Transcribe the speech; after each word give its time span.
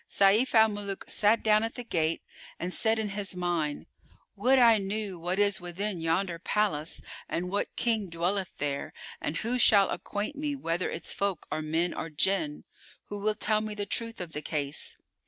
[FN#415] 0.09 0.17
Sayf 0.17 0.55
al 0.55 0.67
Muluk 0.69 1.03
sat 1.07 1.43
down 1.43 1.61
at 1.61 1.75
the 1.75 1.83
gate 1.83 2.23
and 2.57 2.73
said 2.73 2.97
in 2.97 3.09
his 3.09 3.35
mind, 3.35 3.85
"Would 4.35 4.57
I 4.57 4.79
knew 4.79 5.19
what 5.19 5.37
is 5.37 5.61
within 5.61 6.01
yonder 6.01 6.39
palace 6.39 7.03
and 7.29 7.51
what 7.51 7.75
King 7.75 8.09
dwelleth 8.09 8.51
there 8.57 8.93
and 9.21 9.37
who 9.37 9.59
shall 9.59 9.91
acquaint 9.91 10.35
me 10.35 10.55
whether 10.55 10.89
its 10.89 11.13
folk 11.13 11.45
are 11.51 11.61
men 11.61 11.93
or 11.93 12.09
Jinn? 12.09 12.63
Who 13.09 13.19
will 13.19 13.35
tell 13.35 13.61
me 13.61 13.75
the 13.75 13.85
truth 13.85 14.19
of 14.19 14.31
the 14.31 14.41
case?" 14.41 14.97